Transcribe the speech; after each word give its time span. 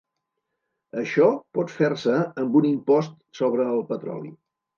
Això 1.01 1.27
pot 1.57 1.73
fer-se 1.73 2.15
amb 2.45 2.57
un 2.61 2.67
impost 2.71 3.15
sobre 3.43 3.69
el 3.77 3.87
petroli. 3.93 4.35